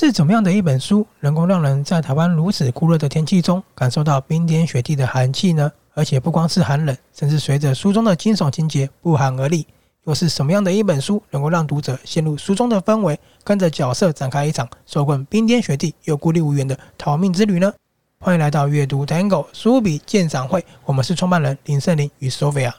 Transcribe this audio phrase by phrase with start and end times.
[0.00, 5.70] 是怎么样的一本书，能够让人在台湾如此酷热的天气中，感受到冰天雪地的寒气呢？
[5.92, 9.66] 而且不光是寒冷，甚至随着书中的惊悚情节不寒而栗。
[10.04, 17.70] 又是什么样的一本书，能够让读者陷入书中的氛围，跟着角色展开一场受困冰天雪地又孤立无援的逃命之旅呢？
[18.20, 22.72] 欢迎来到阅读 Tango 书笔鉴赏会，我们是创办人林胜林与 Sophia。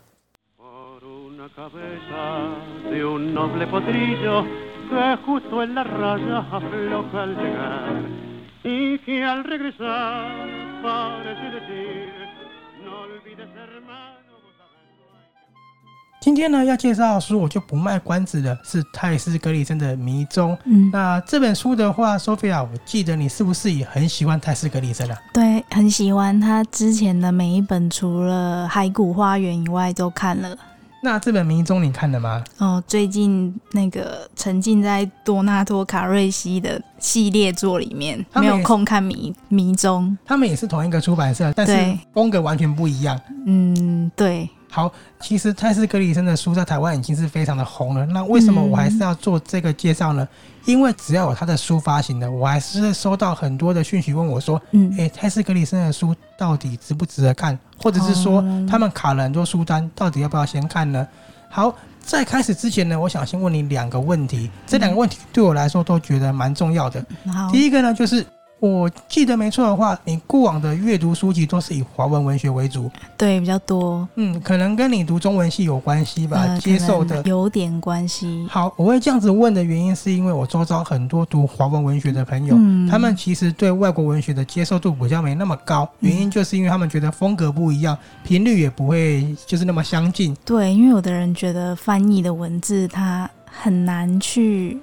[16.19, 20.51] 今天呢，要介绍的书，我就不卖关子了，是泰斯·格里森的《迷踪》。
[20.65, 25.18] 嗯，那这本书的话，Sophia，我记得你是不是也很喜欢泰斯·格里森啊？
[25.33, 30.57] 对，很喜欢他之前的每一本，除了《海谷花园》以外，都看了。
[31.04, 32.44] 那这本《迷踪》你看了吗？
[32.59, 40.16] 哦，最近那个沉浸在多纳托·卡瑞西的系列作里面，没有空看迷《迷迷踪》。
[40.27, 43.19] 他们也是同一个出版社，但是风格完全不一样。
[43.47, 44.47] 嗯，对。
[44.73, 48.05] 好，其实泰斯·格里森的书在台湾已经是非常的红了。
[48.05, 50.23] 那为什么我还是要做这个介绍呢？
[50.23, 57.59] 嗯、因为只要有他的书发行的，我还是收到很多的讯息问我说：“嗯，诶、欸，泰斯·格里森的书到底值不值得看？
[57.78, 61.06] 或者是说他们卡了很多书单，到底要不要先看呢？”
[61.52, 64.50] 好，在开始之前呢，我想先问你两个问题。
[64.66, 67.06] 这两个问题对我来说都觉得蛮重要的。
[67.52, 68.25] 第一个呢，就是。
[68.61, 74.07] 我记得没错的话，你过往的阅读书籍都是以华文文学为主，对，比较多。
[74.13, 78.45] 嗯，可能跟你读中文系有关系吧，呃、接受的有点关系。
[78.47, 90.37] 好，我会这样子问的原因，是因为我周遭很多读华文文学的朋友，嗯，他们其实对外国文学的接受度比较没那么高，原因就是因为他们觉得风格不一样，频率也不会就是那么相近。
[90.45, 94.77] 对，因为有的人觉得翻译的文字它很难去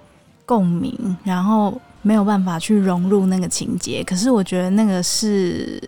[0.44, 1.80] 共鸣，然后。
[2.02, 5.82] 没有办法去融入那个情节，可是我觉得那个是，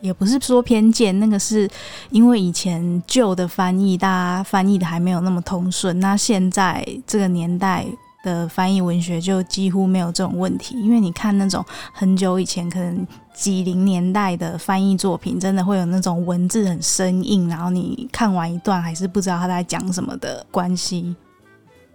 [0.00, 1.68] 也不是说偏见，那个是
[2.10, 5.98] 因为以前旧的翻译，大家翻译的还没有那么通顺。
[6.00, 7.84] 那现在这个年代
[8.22, 21.14] 的翻译文学就几乎没有这种问题，因为你看那种很久以前，可能几零年代的翻译作品，真的会有那种文字很生硬，然后你看完一段还是不知道他在讲什么的关系。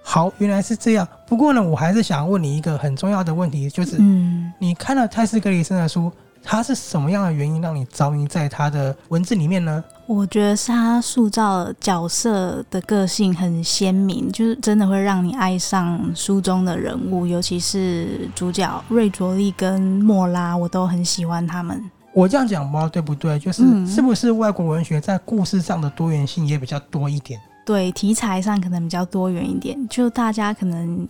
[0.07, 1.05] 好，原来是这样。
[1.27, 6.11] 不过呢，我还是想问你一个很重要的问题，就是，嗯，你看了泰斯·格里森的书，
[6.43, 9.83] 他是什么样的原因让你着迷在他的文字里面呢？
[10.05, 21.83] 我觉得是他塑造角色的个性很鲜明，就是真的会让你爱上书中的人物，尤其是主角瑞卓利跟莫拉，我都很喜欢他们。
[22.13, 23.39] 我这样讲不知道对不对？
[23.39, 27.41] 就是是不是外国文学在故事上的多元性也比较多一点？
[27.65, 31.07] 对，题材上可能比较多元一点，就大家可能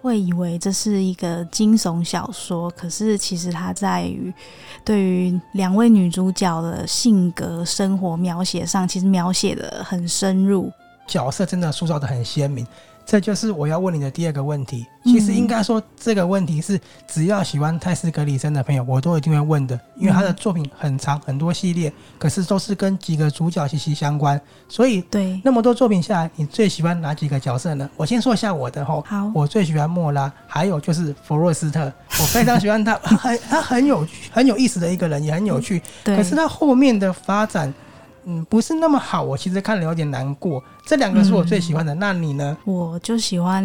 [0.00, 4.32] 会以为这是一个惊悚小说，可是其实它在于
[4.84, 10.70] 对于两位女主角的性格、生活描写上，其实描写的很深入，
[11.08, 12.64] 角色真的塑造的很鲜明。
[13.06, 14.84] 这就是我要问你的第二个问题。
[15.04, 24.40] 其实应该说，这个问题是只要喜欢泰斯·格里森的朋友，我都一定会问的，因为他的作品很长，很多系列，可是都是跟几个主角息息相关。
[24.68, 27.88] 所以，对那么多作品下来，你最喜欢哪几个角色呢？
[27.96, 35.80] 我先说一下我的吼，好，我最喜欢莫拉，还有就是弗洛斯特，我非常喜欢他，很 他很有很有意思的一个人，也很有趣。
[36.02, 37.72] 对，可是他后面的发展。
[38.28, 40.62] 嗯，不是那么好，我其实看了有点难过。
[40.84, 42.56] 这两个是我最喜欢的，嗯、那你呢？
[42.64, 43.64] 我就喜欢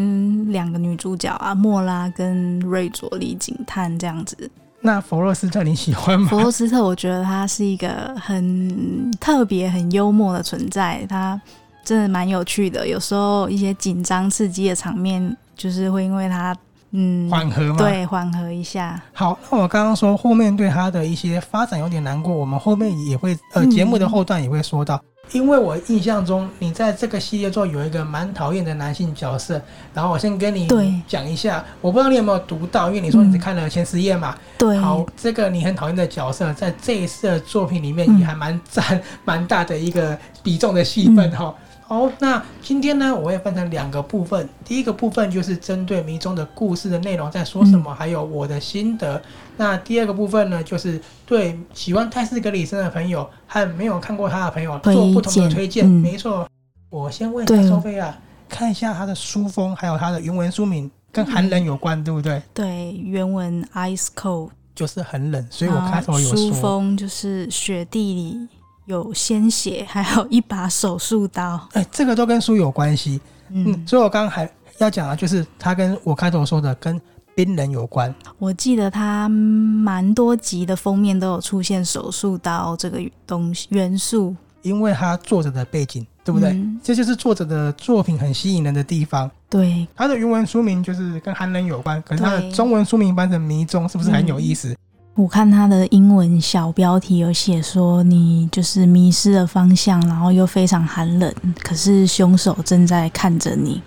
[0.51, 4.49] 两个女主角啊，莫拉跟瑞佐利警探这样子。
[4.79, 6.27] 那弗洛斯特你喜欢吗？
[6.29, 11.39] 弗洛斯特，我觉得他是一个很特别、很幽默的存在，他
[11.83, 12.87] 真的蛮有趣的。
[12.87, 16.55] 有时候一些紧张刺激的场面，就是会因为他。
[16.91, 17.75] 嗯，缓和吗？
[17.77, 19.01] 对，缓和一下。
[19.13, 29.61] 好，那我刚刚说后面对他的一些发展有点难过，我们后面也会呃节目的后段也会说到，嗯、因为我印象中你在这个系列中有一个蛮讨厌的男性角色，
[29.93, 30.67] 然后我先跟你
[31.07, 34.35] 讲一下，我不知道你有没有读到，因为你说你只看了前十页嘛。
[34.57, 34.81] 对、嗯。
[34.81, 41.45] 好，这个你很讨厌的角色，在这一次的作品里面也还蛮占蛮大的一个比重的戏份哈。
[41.45, 44.47] 嗯好，那今天呢，我会分成两个部分。
[44.63, 49.21] 第一个部分就是针对迷踪的故事的内容在说什么，还有我的心得。
[49.57, 55.85] 那第二个部分呢，就是对喜欢泰斯·格里森的朋友和没有看过他的朋友做不同的推荐。
[55.85, 56.47] 没错，
[56.89, 58.17] 我先问一下苏菲亚，
[58.47, 62.41] 看一下他的书风，还有他的原文书名，跟寒冷有关，对不对？
[62.53, 68.47] 对，原文 Ice Cold 就是很冷，所以我开头有说就是雪地里。
[68.91, 71.55] 有鲜血，还有一把手术刀。
[71.73, 73.19] 哎、欸，这个都跟书有关系。
[73.49, 74.49] 嗯，嗯，所以我刚刚还
[74.79, 76.99] 要讲的，就是他跟我开头说的，跟
[77.33, 78.13] 冰人有关。
[78.37, 86.49] 我记得他蛮多集的封面都有出现手术刀这个东西元素，因为他作者的背景，对不对？
[86.49, 89.31] 嗯、这就是作者的作品很吸引人的地方。
[89.49, 94.69] 对，他的原文书名就是跟寒冷有关，可是他的中文书名翻成迷踪，是不是很有意思？
[94.69, 94.77] 嗯
[95.15, 103.81] 我看他的英文小标题有写说，你就是迷失了方向，然后又非常寒冷，可是凶手正在看着你。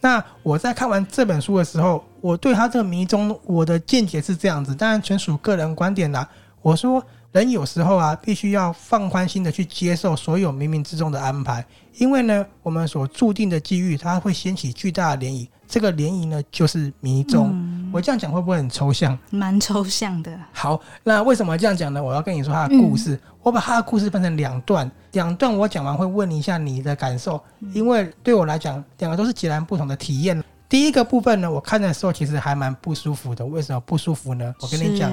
[0.00, 6.26] 那我在看完这本书的时候，我对他这个迷踪，我的见解是这样子，当然纯属个人观点啦。
[6.62, 11.66] 我说，人有时候啊，必须要放宽心的去接受所有冥冥之中的安排，
[11.98, 15.48] 因为呢，我们所注定的机遇，它会掀起巨大的涟漪。
[15.70, 17.50] 这个联谊呢，就是迷踪。
[17.52, 19.16] 嗯、我这样讲会不会很抽象？
[19.30, 20.36] 蛮抽象的。
[20.52, 22.02] 好，那为什么这样讲呢？
[22.02, 23.14] 我要跟你说他的故事。
[23.14, 30.42] 嗯、我把他的故事分成两段，两段我讲完会问一下你的感受，嗯、因为对我来讲，两个都是截然不同的体验。
[30.68, 33.46] 第一个部分呢，我看的时候其实还蛮不舒服的。
[33.46, 34.52] 为什么不舒服呢？
[34.60, 35.10] 我跟你讲，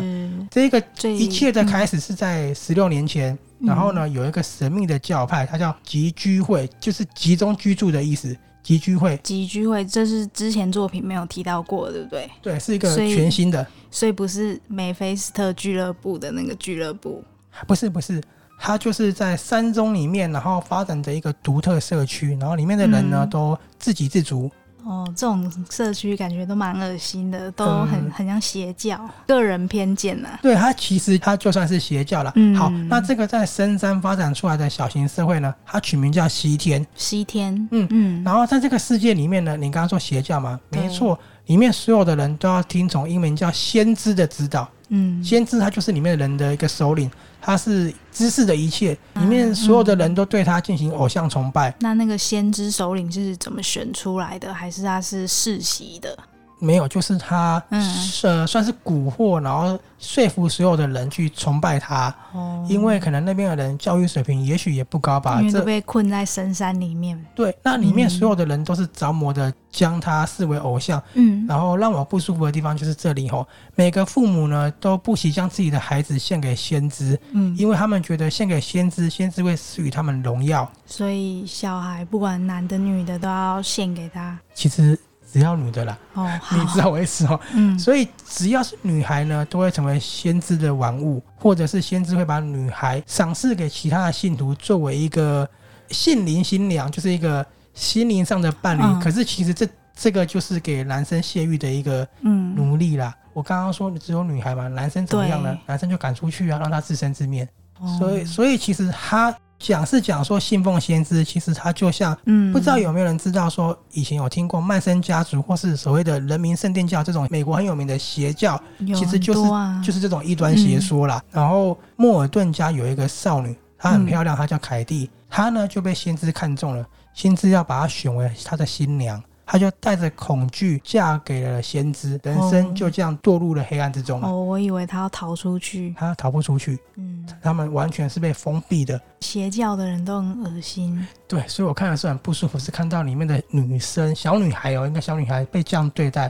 [0.50, 8.36] 这个一切的开始是在十六年前，嗯、然后呢，有一个神秘的教派，它叫集居会，就是集中居住的意思。
[8.68, 12.30] 集聚会，集聚会，这是之前作品没有提到过，对不对？
[12.42, 17.24] 对，是一个全新的，所以，不是梅菲斯特俱乐部的那个俱乐部，
[17.66, 18.22] 不是，不是，
[18.60, 24.52] 它就是在山中里面，然后发展着一个独特社区，然后里面的人呢、嗯、都自给自足。
[24.88, 28.98] 哦，这种社区感觉都蛮恶心的，都很、嗯、很像邪教，
[29.28, 30.40] 个人偏见呐、啊。
[30.42, 32.32] 对，它其实它就算是邪教了。
[32.36, 36.86] 嗯，好，那这个在深山发展出来的小型社会呢，它取名叫西天。
[36.96, 38.24] 西天，嗯嗯。
[38.24, 44.70] 然后在这个世界里面呢，你刚刚说邪教嘛，没错，里面所有的人都要听从英文叫先知的指导。
[44.90, 47.10] 嗯，先知他就是里面的人的一个首领。
[47.40, 51.74] 他是知识的一切，里面所有的人都对他进行偶像崇拜。
[51.80, 54.54] 那那个先知首领是怎么选出来的？
[54.54, 56.18] 还是他是世袭的？
[56.60, 62.14] 没有，就是他，嗯，呃，算是蛊惑，然后说服所有的人去崇拜他。
[62.34, 67.24] 哦，因为可能那边的人教育水平也许也不高吧，因为都被困在深山里面。
[67.36, 71.02] 对，那里面所有的人都是着魔的，将他视为偶像。
[71.14, 80.68] 嗯，然后让我不舒服的地方就是这里吼，每个父母呢都不惜将自己的孩子献给先知，嗯，因为他们觉得献给先知，先知会赐予他们荣耀。
[80.88, 84.40] 所以小孩不管男的女的都要献给他。
[84.56, 85.00] 其实。
[85.38, 95.48] 只要女的啦，哦，你知道我意思哦，嗯，所以只要是女孩呢，都会成为先知的玩物，或者是先知会把女孩赏赐给其他的信徒，作为一个
[95.90, 97.46] 心灵新娘，就是一个
[97.76, 98.82] 心灵上的伴侣。
[98.82, 103.16] 嗯、可是其实这这个就是给男生泄欲的一个奴隶啦。
[103.16, 105.56] 嗯、我刚刚说只有女孩嘛，男生怎么样呢？
[105.68, 107.48] 男生就赶出去啊，让他自生自灭。
[107.80, 109.32] 哦、所以，所以其实他。
[109.60, 118.62] 讲是讲说信奉先知，其实他就像，嗯，不知道有没有人知道说，以前有听过曼森家族或是所谓的人民圣殿教这种美国很有名的邪教，
[118.96, 119.42] 其实就是
[119.84, 121.22] 就是这种异端邪说啦。
[121.32, 129.22] 然后莫尔顿家有一个少女，她很漂亮，她叫凯蒂，她呢就被先知看中了，先知要把她选为他的新娘。
[129.50, 134.28] 她就带着恐惧嫁给了先知，人生就这样堕入了黑暗之中了。
[134.28, 136.78] 哦，我以为她要逃出去，她逃不出去。
[136.96, 139.00] 嗯，他们完全是被封闭的。
[139.22, 141.08] 邪教的人都很恶心。
[141.30, 146.30] 对，所以我看的是很不舒服，是看到里面的女生，小女孩哦，应该小女孩被这样对待。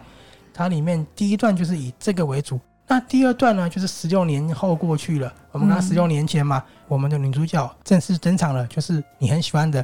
[0.54, 5.34] 它里面第一段就是以这个为主，那第二段呢，就是十六年后过去了。
[5.52, 9.84] 我们刚十六年前嘛，嗯、我们的女主角正式登场了，就是你很喜欢的。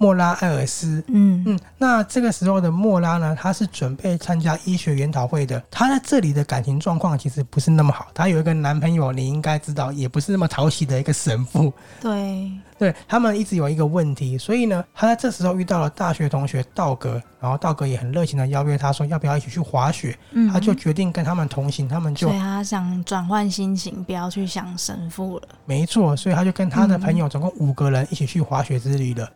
[0.00, 5.62] 莫拉艾尔斯，嗯嗯，那这个时候的莫拉呢，他是准备参加医学研讨会的。
[5.70, 11.70] 他在这里的感情状况其实不是那么好，他有一个男朋友，你应该知道，也不是那么讨喜的一个神父。
[12.00, 25.48] 对，对他们一直有一个问题，所以呢，他在这时候遇到了大学同学道格，然后道格也很热情的邀约他说要不要一起去滑雪，嗯，他就决定跟他们同行，他们就，所以他想转换心情，不要去想神父了。
[25.66, 29.30] 没错，所以他就跟他的朋友总共五个人一起去滑雪之旅了。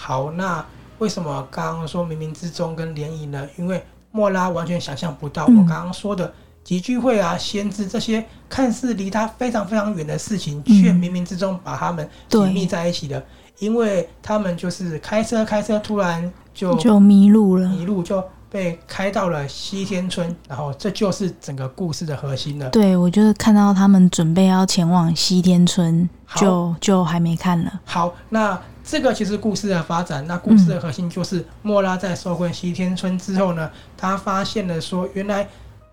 [0.00, 0.64] 好，那
[0.98, 3.44] 为什么刚刚说冥冥之中跟联谊呢？
[3.56, 13.22] 因为莫拉完全想象不到我刚刚说的集聚会啊、先知这些看似离他非常非常远的事情，却冥冥之中把他们紧密在一起的。
[13.58, 22.68] 因为他们就是开车开车，突然就就迷路了，迷路就被开到了西天村，然后这就是整个故事的核心了。
[22.70, 27.80] 对，我就是看到他们准备要前往西天村，就就还没看了。
[27.84, 28.58] 好，那。
[28.90, 35.46] 这个其实故事的发展，那故事的核心就是莫拉在收归西天村之后呢，他发现了说，原来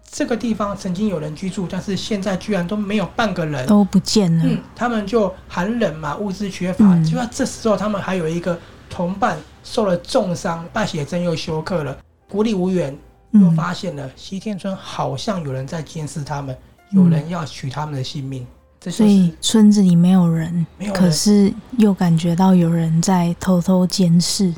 [0.09, 4.45] 这个地方曾经有人居住，但是现在居然都没有半个人，都不见了。
[4.47, 6.85] 嗯，他们就寒冷嘛，物资缺乏。
[7.03, 8.57] 就在这时候，他们还有一个
[8.89, 11.97] 同伴受了重伤，败血症又休克了，
[12.35, 12.93] 孤立无援。
[13.31, 16.57] 又发现了西天村好像有人在监视他们，
[16.91, 18.47] 嗯、有人要取他们的性命。
[18.79, 24.53] 这就是、所以村子里没有人，没有人，可是又感觉到有人在偷偷监视。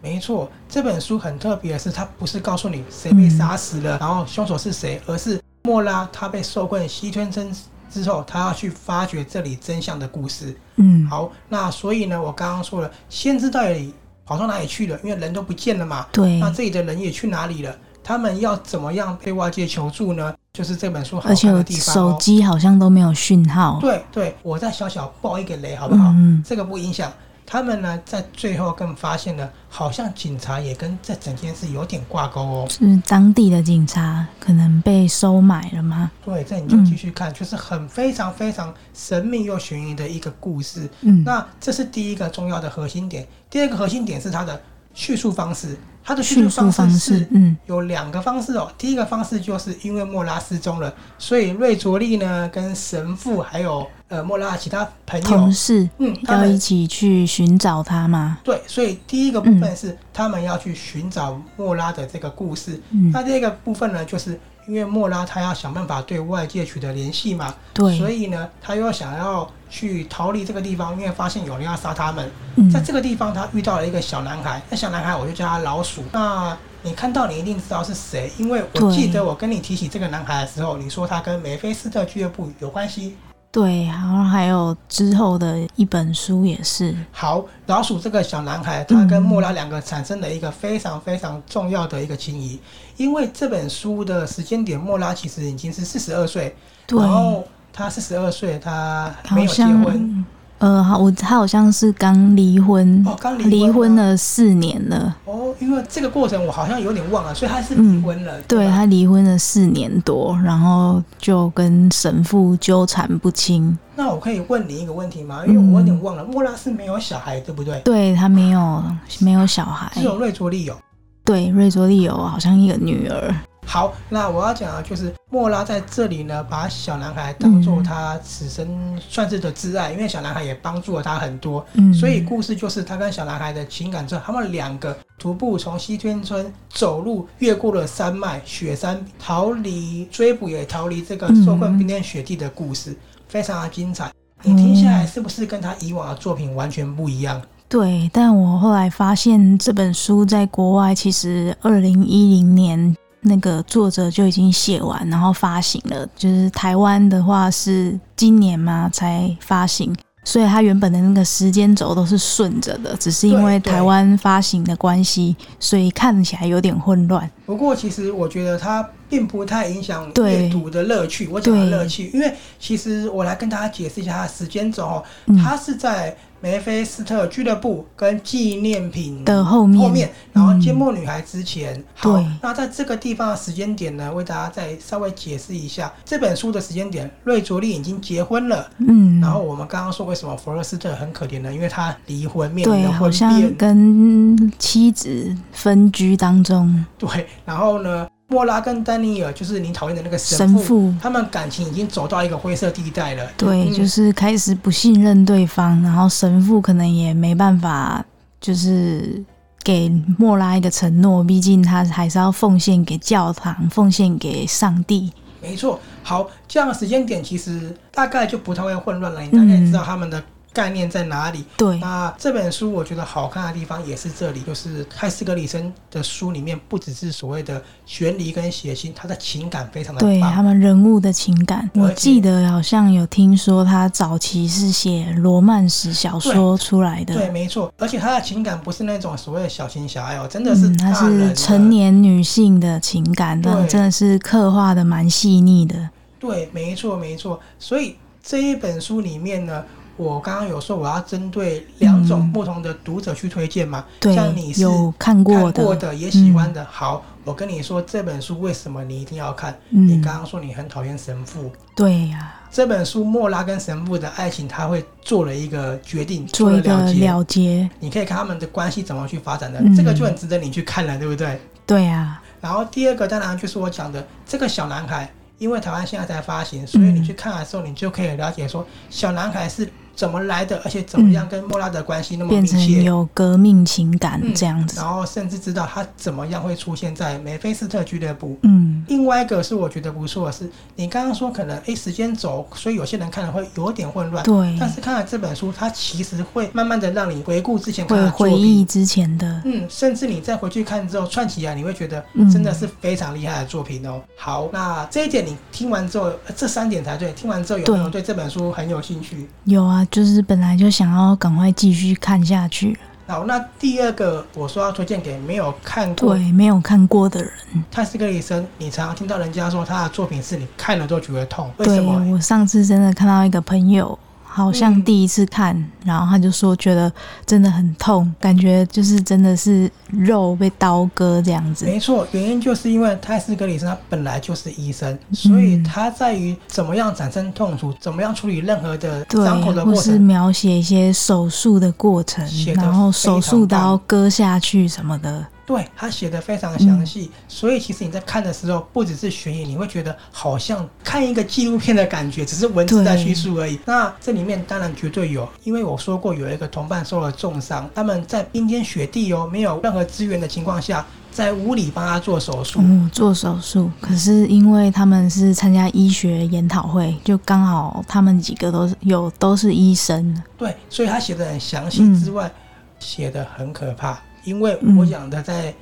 [0.00, 7.52] 没错，这本书很特别的是，它不是告诉你谁被杀死了，嗯、然后凶手是谁，而是莫拉他被受困西天村
[7.90, 10.56] 之后，他要去发掘这里真相的故事。
[10.76, 13.92] 嗯，好，那所以呢，我刚刚说了，先知到底
[14.24, 14.98] 跑到哪里去了？
[15.02, 16.06] 因为人都不见了嘛。
[16.12, 16.38] 对。
[16.38, 17.74] 那这里的人也去哪里了？
[18.04, 20.34] 他们要怎么样被外界求助呢？
[20.52, 21.94] 就是这本书好看的地方、哦。
[21.94, 23.78] 手机好像都没有讯号。
[23.80, 26.10] 对对，我再小小爆一个雷，好不好？
[26.10, 26.42] 嗯。
[26.46, 27.12] 这个不影响。
[27.46, 32.66] 他们呢，在最后更发现了，好像警察也跟这整件事有点挂钩哦。
[32.70, 36.10] 是当地的警察可能被收买了吗？
[36.24, 40.88] 对，这你就继续看，嗯、就是很非常非常神秘又悬疑的一个故事。
[41.02, 43.26] 嗯，那这是第一个重要的核心点。
[43.50, 44.60] 第二个核心点是它的
[44.94, 45.76] 叙述方式。
[46.04, 48.68] 它的叙述方式是，嗯，有两个方式哦。
[48.76, 58.38] 第一个方式就是因为莫拉失踪了，所以瑞卓利呢跟神父还有呃莫拉其他朋友同事，嗯，要一起去寻找他吗？
[58.44, 62.78] 对，所以第一个部分是他们要去寻找莫拉的这个故事。
[62.90, 64.38] 嗯，那第二个部分呢，就是。
[64.68, 72.30] 因为莫拉他要想办法对外界取得联系嘛，对，所以呢，他又想要去逃离这个地方，因为发现有人要杀他们。
[72.54, 76.04] 嗯，在这个地方，他遇到了一个小男孩，那小男孩我就叫他老鼠。
[76.12, 83.16] 那你看到你一定知道是谁，因为我记得我跟你提起这个男孩的时候，你说他跟梅菲斯特俱乐部有关系。
[83.52, 86.96] 对，然后还有之后的一本书也是。
[87.12, 92.58] 好，老鼠这个小男孩，他跟莫拉两个产生了一个非常非常重要的一个情谊，
[92.96, 96.56] 因为这本书的时间点，莫拉其实已经是四十二岁，
[96.88, 100.24] 然后他四十二岁，他没有结婚。
[100.62, 105.16] 呃，好，我他好像是刚离婚，哦，刚离离婚了四年了。
[105.24, 108.38] 哦，因为这个过程我好像有点忘了，所以他是离婚了。
[108.38, 113.76] 嗯、对，他离婚了四年多，然后就跟神父纠缠不清。
[113.96, 115.42] 那我可以问你一个问题吗？
[115.48, 117.80] 因为我有点忘了，嗯、莫拉是没有小孩，对不对？
[117.80, 118.84] 对，他没有
[119.18, 120.76] 没有小孩，只有瑞卓利有。
[121.24, 123.34] 对，瑞卓利有好像一个女儿。
[123.66, 142.96] 好，那我要讲的就是莫拉在这里呢，把小男孩当做他此生算是的挚爱，嗯、因为小男孩也帮助了他很多，嗯，所以故事就是他跟小男孩的情感之后，他们两个徒步从西天村走路，越过了山脉、雪山，逃离追捕，也逃离这个受困冰天雪地的故事，嗯、
[143.28, 144.10] 非常的精彩。
[144.42, 147.40] 你听下来是不是跟他以往的作品完全不一样？
[147.70, 152.94] 对，但我后来发现这本书在国外其实二零一零年。
[153.22, 156.06] 那个作者就已经写完，然后发行了。
[156.16, 167.30] 就是台湾的话是今年嘛才发行，所以它原本的那个时间轴都是顺着的，只是因为台湾发行的关系，所以看起来有点混乱。
[167.46, 171.28] 不过其实我觉得它并不太影响阅读的乐趣。
[171.28, 175.04] 我讲的乐趣，因为其实我来跟大家解释一下它的时间轴哦，
[175.42, 176.16] 它是在。
[176.42, 181.72] 梅菲斯特俱乐部跟纪念品的后面，后面，然后缄默女孩之前。
[181.78, 187.08] 嗯、好，对那在这个地方的时间点呢，为大家再稍微解释一下这本书的时间点。
[187.22, 191.54] 瑞卓丽已经结婚了，嗯，然后我们刚刚说为什么弗洛斯特很可怜呢？
[191.54, 196.84] 因为他离婚，面临对，婚变跟妻子分居当中。
[196.98, 197.08] 对，
[197.44, 198.08] 然后呢？
[198.32, 203.30] 莫拉跟丹尼尔就是你讨厌的那个神父，神父，他们感情已经走到一个灰色地带了。
[203.36, 208.02] 对，嗯、就是开始不信任对方，然后神父可能也没办法，
[208.40, 209.22] 就是
[209.62, 215.12] 给莫拉一个承诺，毕竟他还是要奉献给教堂，奉献给上帝。
[215.42, 220.22] 没错，好，这样的时间点其实大概就不太会混乱了，你大概知道他们的。
[220.52, 221.44] 概念在哪里？
[221.56, 231.68] 对，那这本书我觉得好看的地方也是这里，就是泰斯格里森的书里面不只是所谓的悬疑跟血腥，他的情感非常的，对他们人物的情感。
[231.74, 237.72] 我记得好像有听说他早期是写罗曼史小说出来的，对，对，没错。
[237.78, 245.88] 而且他的情感不是那种所谓的小情小爱哦，真的是他是成年女性的情感，对真的是刻画的蛮细腻的。
[246.20, 247.40] 对，没错，没错。
[247.58, 249.64] 所以这一本书里面呢。
[249.96, 253.84] 我刚刚有说我要针对两种不同的读者去推荐嘛？
[254.00, 256.66] 对，像你是有看过的，过的也喜欢的。
[256.70, 259.56] 好，我跟你说这本书为什么你一定要看？
[259.68, 262.34] 你刚刚说你很讨厌神父，对呀。
[262.50, 267.68] 这本书莫拉跟神父的爱情，他会做了一个决定，做一个了结。
[267.80, 271.40] 你可以看他们的关系怎么去发展的，这个就很值得你去看了，对不对？
[271.66, 272.20] 对呀。
[272.40, 275.10] 然后第二个当然就是我讲的这个小男孩。
[275.38, 288.38] 因为台湾现在才发行，所以你去看的时候，你就可以了解说，小男孩是怎么来的，而且怎么样跟莫拉的关系那么密切，变成有革命情感这样子，嗯，然后甚至知道他怎么样会出现在梅菲斯特俱乐部。
[288.42, 294.24] 嗯，另外一个是我觉得不错的是，你刚刚说可能哎时间轴，所以有些人看了会有点混乱。
[294.24, 303.92] 对，但是看了这本书，它其实会慢慢的让你回顾之前看的会回忆之前的，嗯，甚至你再回去看之后串起来，你会觉得真的是非常厉害的作品哦。
[303.96, 307.12] 嗯、好，那这一点你听完之后，这三点才对。
[307.12, 309.28] 听完之后有没有对这本书很有兴趣？
[309.44, 312.78] 有啊，就是本来就想要赶快继续看下去。
[313.06, 317.30] 好，那第二个我说要推荐给没有看过，对，没有看过的人。
[317.70, 322.12] 泰斯·克里生，你常常听到人家说他的作品是你看了都觉得痛，为什么？
[322.12, 323.98] 我上次真的看到一个朋友。
[324.34, 326.90] 好像第一次看，嗯，然后他就说觉得
[327.26, 331.66] 真的很痛，感觉就是真的是肉被刀割这样子。
[331.66, 345.26] 没错，原因就是因为泰斯·格里森他本来就是医生，所以他在于怎么样产生痛楚，怎么样处理任何的伤口的过程，或是描写一些手术的过程，然后手术刀割下去什么的。
[345.44, 353.58] 对，他写的非常详细，嗯，所以其实你在看的时候，不只是悬疑，你会觉得好像看一个纪录片的感觉，只是文字在叙述而已。
[353.64, 362.60] 那这里面当然绝对有，因为我说过有一个同伴受了重伤，他们在冰天雪地哦，没有任何资源的情况下，在屋里帮他做手术。
[362.62, 363.68] 嗯，做手术。
[363.80, 370.22] 可是因为他们是参加医学研讨会，就刚好他们几个都是有都是医生。
[370.38, 372.32] 对，所以他写的很详细之外，嗯，
[372.78, 374.00] 写的很可怕。
[374.24, 375.54] 因为我讲的在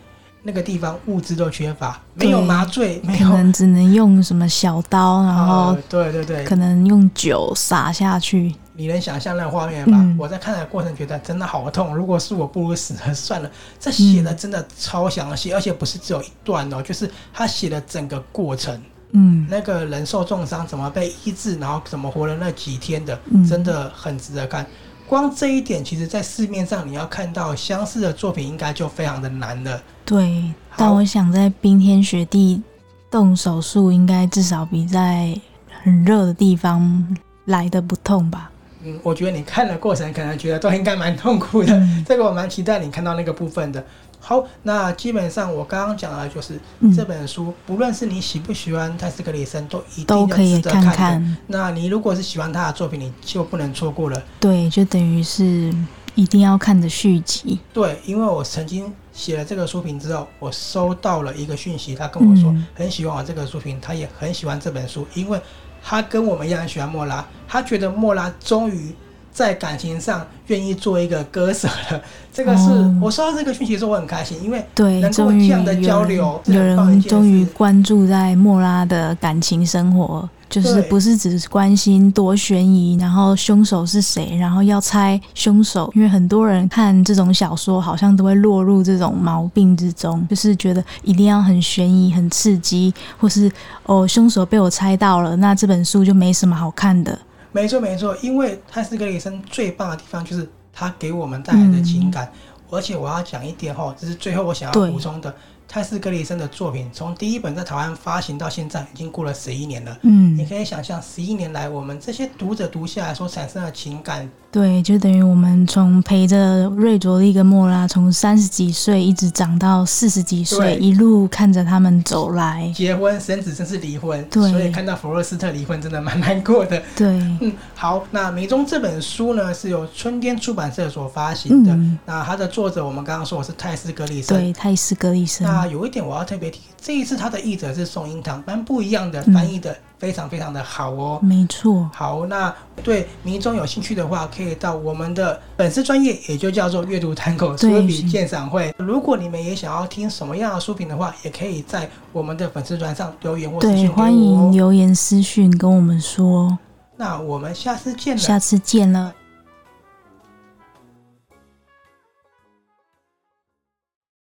[0.42, 8.54] 那个地方物资都缺乏，嗯、没有麻醉，没有，可能只能用什么小刀，然后对对对，可能用酒洒下去。
[8.72, 9.98] 你能想象那个画面吗？
[10.00, 13.50] 嗯、我在看的过程觉得真的好痛，如果是我，不如死了 算了。
[13.78, 18.80] 这写的真的超详细，而且不是只有一段哦，就是他写的整个过程。
[19.12, 24.64] 嗯，那个人受重伤怎么被医治，然后怎么活了那几天的，真的很值得看。
[25.10, 29.82] 光这一点，其实，在市面上你要看到相似的作品，应该就非常的难了。
[30.04, 30.44] 对，
[30.76, 32.62] 但我想在冰天雪地
[33.10, 35.36] 动手术，应该至少比在
[35.82, 38.52] 很热的地方来的不痛吧？
[38.84, 41.76] 嗯，我觉得你看的过程，可能觉得都应该蛮痛苦的。
[41.76, 42.04] 嗯。
[42.06, 43.84] 这个我蛮期待你看到那个部分的。
[44.22, 46.60] 好，那基本上我刚刚讲的就是
[46.94, 51.36] 这本书，嗯、不论是你喜不喜欢泰斯格里森，都一定要值得看，看，看。
[51.46, 54.22] 那你如果是喜欢他的作品，你就不能错过了。
[54.38, 55.74] 对，就等于是
[56.14, 57.58] 一定要看的续集。
[57.72, 65.40] 对，因为我曾经写了这个书评之后，我收到了一个讯息，他跟我说很喜欢我这个书评，他也很喜欢这本书，因为
[65.82, 68.94] 他跟我们一样喜欢莫拉，他觉得莫拉终于。
[69.40, 71.98] 在感情上愿意做一个割舍的，
[72.30, 93.50] 这个是、哦、我收到这个讯息的时候，我很开心，因为对，能够这样的交流，有人终于关注在莫拉的感情生活，就是不是只是关心多悬疑，然后凶手是谁，然后要猜凶手，因为很多人看这种小说，好像都会落入这种毛病之中，就是觉得一定要很悬疑、很刺激，或是
[93.84, 97.18] 哦凶手被我猜到了，那这本书就没什么好看的。
[97.52, 105.34] 没错没错，因为泰斯格里森最棒的地方就是他给我们带来的情感，嗯、而且我要讲一点哈，这是最后我想要补充的。
[105.72, 109.96] 泰斯格里森的作品从第一本在台湾发行到现在，已经过了十一年了。
[110.02, 114.28] 嗯，你可以想象十一年来我们这些读者读下来所产生的情感。
[114.50, 124.20] 对，就等于我们从陪着瑞卓利跟莫拉从三十几岁一直长到四十几岁，一路看着他们走来，结婚生子，甚至离婚。
[124.28, 126.82] 对，所以看到弗洛斯特离婚真的蛮难过的。
[126.96, 127.06] 对，
[127.40, 131.72] 嗯，好，那《迷踪》这本书呢是由春天出版社所发行的。
[131.72, 135.46] 嗯、那它的作者我们刚刚说我是泰斯格里森，对，泰斯格里森。
[135.46, 139.72] 那有一点我要特别提，这一次他的译者是宋英堂，蛮不一样的翻译的。
[139.72, 141.86] 嗯非常非常的好哦，没错。
[141.92, 142.50] 好，那
[142.82, 148.74] 对迷踪有兴趣的话，可以到我们的粉丝专业，也就叫做阅读探狗书评鉴赏会。
[148.78, 153.94] 如果你们也想要听什么样的书评的话，也可以在我们的粉丝专上留言或私讯给我。
[153.94, 156.58] 对，欢迎留言私讯跟我们说。
[156.96, 159.12] 那我们下次见了，下次见了。